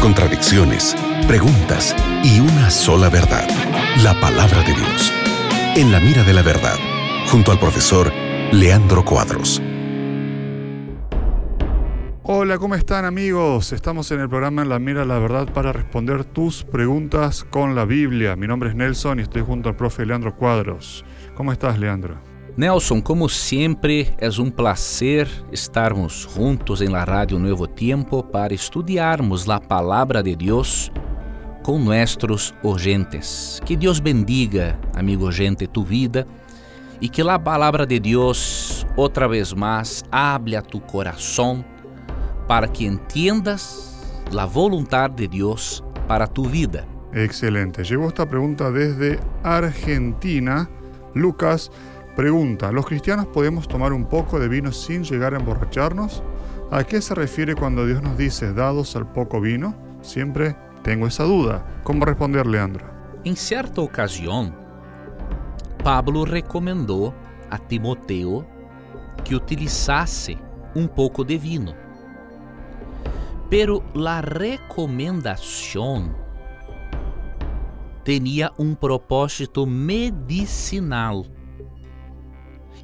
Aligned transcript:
contradicciones, 0.00 0.94
preguntas 1.26 1.96
y 2.22 2.40
una 2.40 2.70
sola 2.70 3.08
verdad, 3.08 3.48
la 4.02 4.12
palabra 4.20 4.58
de 4.62 4.74
Dios. 4.74 5.12
En 5.74 5.90
la 5.90 6.00
mira 6.00 6.22
de 6.22 6.34
la 6.34 6.42
verdad, 6.42 6.76
junto 7.30 7.50
al 7.50 7.58
profesor 7.58 8.12
Leandro 8.52 9.02
Cuadros. 9.06 9.62
Hola, 12.24 12.58
¿cómo 12.58 12.74
están 12.74 13.06
amigos? 13.06 13.72
Estamos 13.72 14.10
en 14.10 14.20
el 14.20 14.28
programa 14.28 14.62
En 14.62 14.68
la 14.68 14.78
Mira 14.78 15.00
de 15.00 15.06
la 15.06 15.18
Verdad 15.18 15.50
para 15.50 15.72
responder 15.72 16.24
tus 16.24 16.62
preguntas 16.64 17.44
con 17.44 17.74
la 17.74 17.86
Biblia. 17.86 18.36
Mi 18.36 18.46
nombre 18.46 18.68
es 18.68 18.74
Nelson 18.74 19.18
y 19.18 19.22
estoy 19.22 19.42
junto 19.42 19.70
al 19.70 19.76
profe 19.76 20.04
Leandro 20.04 20.36
Cuadros. 20.36 21.06
¿Cómo 21.34 21.52
estás, 21.52 21.78
Leandro? 21.78 22.31
Nelson, 22.54 23.00
como 23.00 23.30
sempre, 23.30 24.14
é 24.18 24.28
um 24.38 24.50
prazer 24.50 25.26
estarmos 25.50 26.28
juntos 26.34 26.82
em 26.82 26.88
la 26.88 27.02
Rádio 27.02 27.38
Novo 27.38 27.66
Tempo 27.66 28.22
para 28.22 28.52
estudiarmos 28.52 29.48
a 29.48 29.58
Palavra 29.58 30.22
de 30.22 30.36
Deus 30.36 30.92
com 31.62 31.78
nossos 31.78 32.52
urgentes. 32.62 33.58
Que 33.64 33.74
Deus 33.74 34.00
bendiga, 34.00 34.78
amigo 34.94 35.24
urgente, 35.24 35.66
tu 35.66 35.82
vida 35.82 36.26
e 37.00 37.08
que 37.08 37.22
a 37.22 37.38
Palavra 37.38 37.86
de 37.86 37.98
Deus, 37.98 38.86
outra 38.96 39.26
vez 39.26 39.54
mais, 39.54 40.04
hable 40.12 40.54
a 40.54 40.60
tu 40.60 40.78
coração 40.78 41.64
para 42.46 42.68
que 42.68 42.84
entiendas 42.84 43.98
a 44.36 44.44
vontade 44.44 45.16
de 45.16 45.38
Deus 45.38 45.82
para 46.06 46.26
tu 46.26 46.44
vida. 46.44 46.86
Excelente. 47.14 47.82
Llegó 47.82 48.08
esta 48.08 48.26
pergunta 48.26 48.70
desde 48.70 49.18
Argentina. 49.42 50.68
Lucas 51.14 51.70
Pregunta, 52.16 52.70
¿los 52.72 52.84
cristianos 52.84 53.26
podemos 53.26 53.66
tomar 53.66 53.94
un 53.94 54.04
poco 54.04 54.38
de 54.38 54.46
vino 54.46 54.70
sin 54.70 55.02
llegar 55.02 55.32
a 55.32 55.38
emborracharnos? 55.38 56.22
¿A 56.70 56.84
qué 56.84 57.00
se 57.00 57.14
refiere 57.14 57.54
cuando 57.54 57.86
Dios 57.86 58.02
nos 58.02 58.18
dice 58.18 58.52
dados 58.52 58.94
al 58.96 59.10
poco 59.10 59.40
vino? 59.40 59.74
Siempre 60.02 60.54
tengo 60.82 61.06
esa 61.06 61.24
duda. 61.24 61.64
¿Cómo 61.84 62.04
responder, 62.04 62.46
Leandro? 62.46 62.84
En 63.24 63.34
cierta 63.34 63.80
ocasión, 63.80 64.54
Pablo 65.82 66.26
recomendó 66.26 67.14
a 67.48 67.58
Timoteo 67.58 68.46
que 69.24 69.34
utilizase 69.34 70.36
un 70.74 70.88
poco 70.88 71.24
de 71.24 71.38
vino. 71.38 71.72
Pero 73.48 73.82
la 73.94 74.20
recomendación 74.20 76.14
tenía 78.04 78.52
un 78.58 78.76
propósito 78.76 79.64
medicinal 79.64 81.31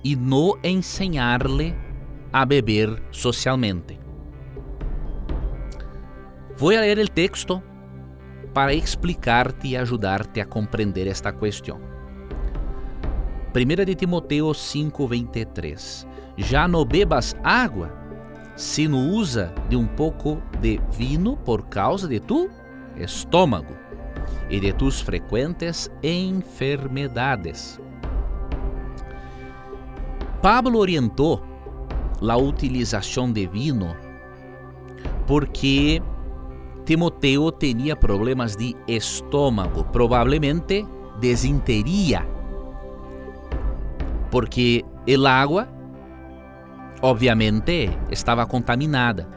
e 0.09 0.17
no 0.17 0.56
enseñarle 0.62 1.77
a 2.33 2.47
beber 2.47 3.03
socialmente. 3.11 3.98
Vou 6.56 6.70
ler 6.70 6.98
o 6.98 7.09
texto 7.11 7.62
para 8.55 8.73
explicarte 8.73 9.69
e 9.69 9.77
ajudarte 9.77 10.41
a 10.41 10.47
compreender 10.47 11.06
esta 11.06 11.31
questão. 11.31 11.79
1 13.55 13.84
de 13.84 13.95
Timoteo 13.95 14.55
5:23 14.55 16.06
Já 16.39 16.67
no 16.67 16.86
bebas 16.86 17.36
água, 17.45 17.92
sino 18.56 19.11
usa 19.11 19.53
de 19.69 19.77
um 19.77 19.86
pouco 19.86 20.41
de 20.59 20.81
vino 20.91 21.36
por 21.36 21.69
causa 21.69 22.09
de 22.09 22.19
tu 22.19 22.48
estômago 22.97 23.77
e 24.48 24.59
de 24.59 24.73
tus 24.73 25.03
frequentes 25.03 25.91
enfermedades 26.03 27.79
Pablo 30.41 30.78
orientou 30.78 31.42
a 32.20 32.36
utilização 32.36 33.33
de 33.33 33.47
vino 33.47 33.94
porque 35.27 36.03
Timoteo 36.84 37.53
tinha 37.53 37.95
problemas 37.95 38.56
de 38.56 38.75
estômago, 38.86 39.84
provavelmente 39.84 40.86
desinteria, 41.20 42.27
porque 44.30 44.85
el 45.07 45.27
agua, 45.27 45.68
obviamente, 47.02 47.90
estava 48.11 48.46
contaminada. 48.46 49.29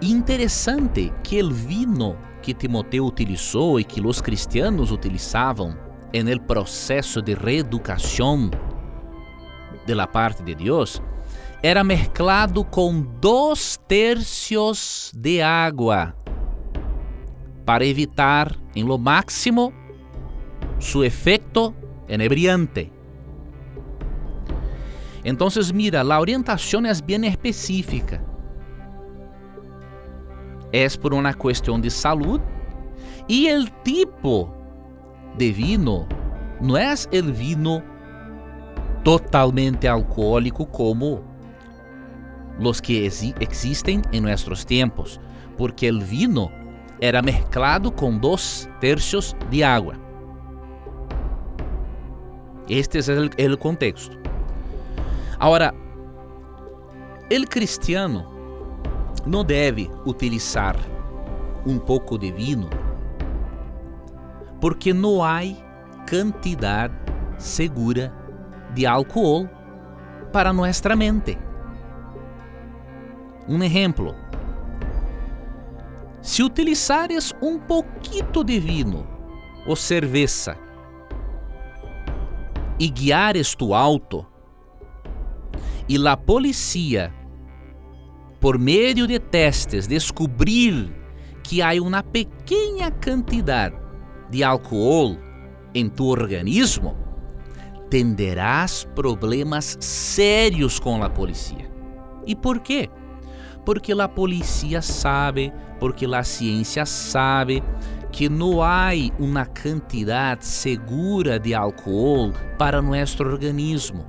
Interessante 0.00 1.12
que 1.22 1.42
o 1.42 1.50
vino 1.50 2.16
que 2.40 2.54
Timoteo 2.54 3.04
utilizou 3.04 3.78
e 3.78 3.84
que 3.84 4.00
os 4.00 4.20
cristianos 4.20 4.90
utilizavam 4.90 5.76
no 6.14 6.40
processo 6.40 7.20
de 7.20 7.34
reeducação 7.34 8.50
de 9.86 9.94
la 9.94 10.06
parte 10.06 10.42
de 10.42 10.54
Deus 10.54 11.02
era 11.62 11.84
mezclado 11.84 12.64
com 12.64 13.02
dois 13.20 13.78
tercios 13.86 15.12
de 15.14 15.40
água 15.40 16.14
para 17.64 17.84
evitar 17.84 18.56
em 18.74 18.82
lo 18.82 18.98
máximo 18.98 19.72
su 20.80 21.04
efecto 21.04 21.74
enebriante. 22.08 22.90
Então, 25.24 25.46
mira, 25.72 26.02
a 26.02 26.20
orientação 26.20 26.84
é 26.84 26.92
bem 27.00 27.24
específica. 27.26 28.24
É 30.72 30.88
por 31.00 31.14
uma 31.14 31.32
questão 31.32 31.80
de 31.80 31.90
saúde 31.90 32.42
e 33.28 33.48
o 33.52 33.66
tipo 33.84 34.52
de 35.36 35.52
vino 35.52 36.08
não 36.60 36.76
é 36.76 36.92
o 36.92 37.32
vino 37.32 37.82
totalmente 39.02 39.88
alcoólico 39.88 40.66
como 40.66 41.22
los 42.58 42.80
que 42.80 43.06
existem 43.40 44.02
em 44.12 44.20
nossos 44.20 44.64
tempos, 44.64 45.20
porque 45.56 45.90
o 45.90 46.00
vino 46.00 46.50
era 47.00 47.22
mezclado 47.22 47.90
com 47.90 48.16
dois 48.16 48.68
tercios 48.80 49.34
de 49.50 49.64
água. 49.64 49.94
Este 52.68 52.98
é 53.36 53.50
o 53.50 53.58
contexto. 53.58 54.16
Agora, 55.38 55.74
o 57.30 57.48
cristiano 57.48 58.24
não 59.26 59.44
deve 59.44 59.90
utilizar 60.06 60.76
um 61.66 61.78
pouco 61.78 62.18
de 62.18 62.30
vino 62.30 62.68
porque 64.60 64.94
não 64.94 65.24
há 65.24 65.40
quantidade 66.08 66.94
segura 67.36 68.21
de 68.74 68.86
álcool 68.86 69.48
para 70.32 70.52
nuestra 70.52 70.96
mente. 70.96 71.38
Um 73.48 73.62
exemplo: 73.62 74.14
se 76.20 76.42
utilizares 76.42 77.34
um 77.42 77.58
pouquito 77.58 78.44
de 78.44 78.58
vino 78.60 79.06
ou 79.66 79.76
cerveja 79.76 80.56
e 82.78 82.88
guiares 82.88 83.54
tu 83.54 83.74
auto 83.74 84.26
e 85.88 85.98
la 85.98 86.16
policía 86.16 87.12
por 88.40 88.58
meio 88.58 89.06
de 89.06 89.20
testes 89.20 89.86
descobrir 89.86 90.92
que 91.42 91.62
há 91.62 91.80
uma 91.80 92.02
pequena 92.02 92.90
quantidade 92.90 93.76
de 94.30 94.42
álcool 94.42 95.18
em 95.74 95.88
tu 95.88 96.06
organismo, 96.06 96.96
tenderás 97.92 98.88
problemas 98.94 99.76
sérios 99.78 100.80
com 100.80 101.04
a 101.04 101.10
polícia. 101.10 101.70
E 102.26 102.34
por 102.34 102.60
quê? 102.60 102.88
Porque 103.66 103.92
a 103.92 104.08
polícia 104.08 104.80
sabe, 104.80 105.52
porque 105.78 106.06
a 106.06 106.24
ciência 106.24 106.86
sabe 106.86 107.62
que 108.10 108.30
não 108.30 108.62
há 108.62 108.92
uma 109.18 109.44
quantidade 109.44 110.46
segura 110.46 111.38
de 111.38 111.52
álcool 111.52 112.32
para 112.56 112.80
nosso 112.80 113.22
organismo. 113.22 114.06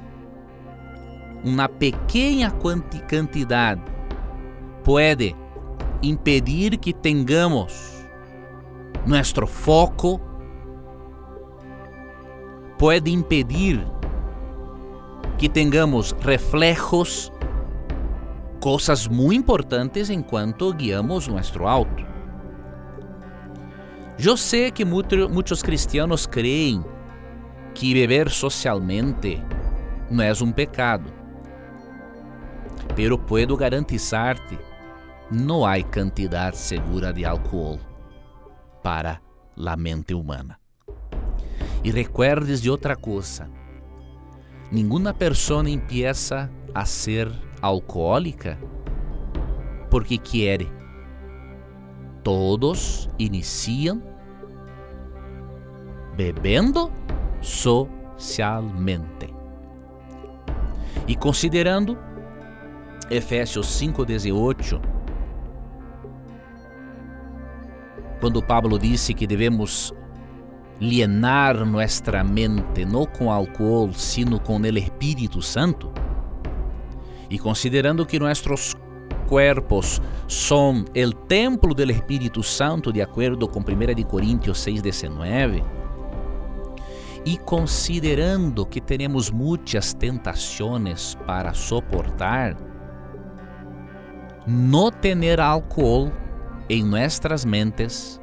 Uma 1.44 1.68
pequena 1.68 2.52
quantidade 2.52 3.82
pode 4.82 5.36
impedir 6.02 6.78
que 6.78 6.94
tenhamos 6.94 8.08
nosso 9.06 9.46
foco 9.46 10.22
pode 12.78 13.12
impedir 13.12 13.86
que 15.38 15.50
tenhamos 15.50 16.12
reflejos, 16.22 17.32
coisas 18.60 19.08
muito 19.08 19.40
importantes 19.40 20.10
enquanto 20.10 20.74
guiamos 20.74 21.28
nosso 21.28 21.64
auto. 21.66 22.06
Eu 24.18 24.38
sei 24.38 24.72
que 24.72 24.86
muitos 24.86 25.62
cristianos 25.62 26.26
creem 26.26 26.86
que 27.74 27.94
beber 27.94 28.30
socialmente 28.30 29.42
não 30.10 30.24
é 30.24 30.32
um 30.42 30.52
pecado, 30.52 31.12
pero 32.96 33.18
puedo 33.18 33.58
garantizar-te, 33.58 34.58
não 35.32 35.66
há 35.66 35.82
quantidade 35.84 36.58
segura 36.58 37.12
de 37.12 37.26
álcool 37.26 37.80
para 38.84 39.20
a 39.66 39.76
mente 39.76 40.14
humana. 40.14 40.63
E 41.84 41.92
recuerdes 41.92 42.62
de 42.62 42.70
outra 42.70 42.96
coisa: 42.96 43.50
nenhuma 44.72 45.14
pessoa 45.14 45.70
empieza 45.70 46.50
a 46.74 46.86
ser 46.86 47.32
alcoólica 47.62 48.58
porque 49.90 50.18
quer, 50.18 50.66
todos 52.24 53.08
iniciam 53.20 54.02
bebendo 56.16 56.92
socialmente. 57.42 59.34
E 61.08 61.16
considerando 61.16 61.98
Efésios 63.10 63.68
5:18, 63.68 64.82
quando 68.20 68.42
Pablo 68.42 68.80
disse 68.80 69.14
que 69.14 69.28
devemos 69.28 69.94
llenar 70.84 71.66
nuestra 71.66 72.24
mente 72.24 72.84
não 72.84 73.06
com 73.06 73.32
álcool, 73.32 73.94
sino 73.94 74.40
com 74.40 74.60
o 74.60 74.78
Espírito 74.78 75.42
Santo, 75.42 75.92
e 77.30 77.40
considerando 77.40 78.06
que 78.06 78.20
nossos 78.20 78.76
cuerpos 79.28 80.02
são 80.28 80.84
o 80.96 81.14
templo 81.26 81.74
do 81.74 81.90
Espírito 81.90 82.44
Santo, 82.44 82.92
de 82.92 83.02
acordo 83.02 83.48
com 83.48 83.62
1 83.62 84.04
Coríntios 84.04 84.60
6,19, 84.60 85.64
e 87.26 87.38
considerando 87.38 88.66
que 88.66 88.82
temos 88.82 89.32
muitas 89.32 89.94
tentações 89.94 91.16
para 91.26 91.54
soportar, 91.54 92.58
não 94.46 94.92
ter 94.92 95.40
álcool 95.40 96.12
em 96.70 96.84
nossas 96.84 97.46
mentes 97.46 98.22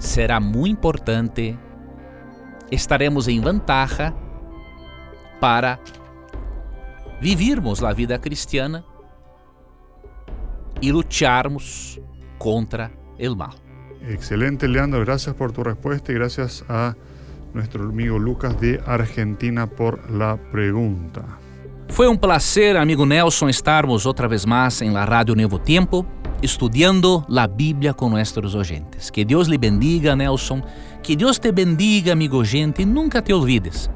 será 0.00 0.40
muito 0.40 0.72
importante. 0.72 1.56
Estaremos 2.72 3.28
em 3.28 3.40
vantagem 3.40 4.12
para 5.40 5.78
vivirmos 7.20 7.84
a 7.84 7.92
vida 7.92 8.18
cristiana 8.18 8.84
e 10.80 10.90
lucharmos 10.90 12.00
contra 12.38 12.90
o 13.18 13.36
mal. 13.36 13.54
Excelente, 14.08 14.66
Leandro. 14.66 15.04
Gracias 15.04 15.36
por 15.36 15.52
tu 15.52 15.62
respuesta 15.62 16.10
y 16.10 16.14
gracias 16.14 16.64
a 16.68 16.96
nuestro 17.52 17.84
amigo 17.84 18.18
Lucas 18.18 18.58
de 18.58 18.80
Argentina 18.86 19.66
por 19.66 20.10
la 20.10 20.38
pregunta. 20.50 21.24
Foi 21.88 22.08
um 22.08 22.16
prazer, 22.16 22.76
amigo 22.76 23.04
Nelson, 23.04 23.48
estarmos 23.48 24.06
outra 24.06 24.28
vez 24.28 24.46
mais 24.46 24.80
em 24.80 24.90
la 24.90 25.04
Rádio 25.04 25.34
Novo 25.34 25.58
Tempo, 25.58 26.06
estudando 26.42 27.24
a 27.36 27.46
Bíblia 27.46 27.92
com 27.94 28.10
nossos 28.10 28.54
oyentes. 28.54 29.10
Que 29.10 29.24
Deus 29.24 29.48
lhe 29.48 29.58
bendiga, 29.58 30.16
Nelson. 30.16 30.62
Que 31.02 31.16
Deus 31.16 31.38
te 31.38 31.52
bendiga, 31.52 32.12
amigo 32.12 32.38
oyente, 32.38 32.82
e 32.82 32.86
nunca 32.86 33.22
te 33.22 33.32
olvides 33.32 33.90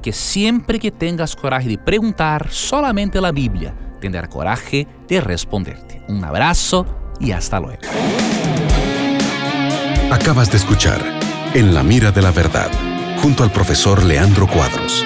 que 0.00 0.12
sempre 0.12 0.78
que 0.78 0.90
tengas 0.90 1.36
coragem 1.36 1.68
de 1.68 1.78
perguntar 1.78 2.50
solamente 2.50 3.18
a 3.18 3.32
Bíblia, 3.32 3.74
tendrá 4.00 4.26
coragem 4.26 4.86
de 5.06 5.20
responderte. 5.20 6.02
Um 6.08 6.24
abraço 6.24 6.86
e 7.20 7.32
hasta 7.32 7.58
luego. 7.60 7.82
Acabas 10.10 10.50
de 10.50 10.56
escuchar 10.56 11.00
En 11.54 11.74
la 11.74 11.82
mira 11.82 12.12
de 12.12 12.22
la 12.22 12.30
verdad, 12.30 12.70
junto 13.20 13.42
al 13.42 13.50
profesor 13.50 14.04
Leandro 14.04 14.46
Cuadros. 14.46 15.04